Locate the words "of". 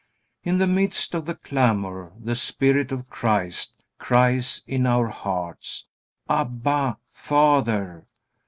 1.13-1.27, 2.91-3.07